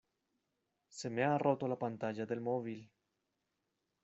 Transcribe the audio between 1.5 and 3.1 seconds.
la pantalla del móvil.